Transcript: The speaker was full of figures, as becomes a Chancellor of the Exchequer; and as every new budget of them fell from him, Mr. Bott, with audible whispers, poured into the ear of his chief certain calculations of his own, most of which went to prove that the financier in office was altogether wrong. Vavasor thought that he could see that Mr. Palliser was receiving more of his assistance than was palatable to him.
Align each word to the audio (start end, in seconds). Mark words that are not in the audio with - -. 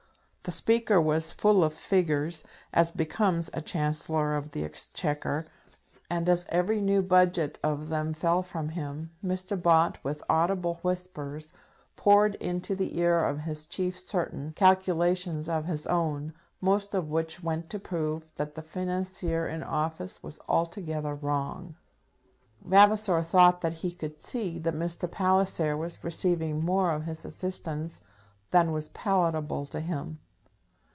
The 0.43 0.51
speaker 0.51 0.99
was 0.99 1.31
full 1.31 1.63
of 1.63 1.71
figures, 1.71 2.43
as 2.73 2.91
becomes 2.91 3.51
a 3.53 3.61
Chancellor 3.61 4.35
of 4.35 4.51
the 4.51 4.65
Exchequer; 4.65 5.45
and 6.09 6.27
as 6.27 6.47
every 6.49 6.81
new 6.81 7.03
budget 7.03 7.59
of 7.63 7.89
them 7.89 8.11
fell 8.15 8.41
from 8.41 8.69
him, 8.69 9.11
Mr. 9.23 9.55
Bott, 9.55 9.99
with 10.03 10.23
audible 10.29 10.79
whispers, 10.81 11.53
poured 11.95 12.35
into 12.35 12.75
the 12.75 12.97
ear 12.97 13.23
of 13.23 13.41
his 13.41 13.67
chief 13.67 13.97
certain 13.97 14.51
calculations 14.53 15.47
of 15.47 15.65
his 15.65 15.85
own, 15.85 16.33
most 16.59 16.95
of 16.95 17.07
which 17.11 17.43
went 17.43 17.69
to 17.69 17.77
prove 17.77 18.33
that 18.35 18.55
the 18.55 18.63
financier 18.63 19.47
in 19.47 19.61
office 19.61 20.23
was 20.23 20.39
altogether 20.49 21.13
wrong. 21.13 21.75
Vavasor 22.65 23.21
thought 23.21 23.61
that 23.61 23.73
he 23.73 23.91
could 23.91 24.19
see 24.19 24.57
that 24.57 24.73
Mr. 24.73 25.09
Palliser 25.09 25.77
was 25.77 26.03
receiving 26.03 26.65
more 26.65 26.89
of 26.91 27.03
his 27.03 27.25
assistance 27.25 28.01
than 28.49 28.71
was 28.71 28.89
palatable 28.89 29.67
to 29.67 29.79
him. 29.79 30.17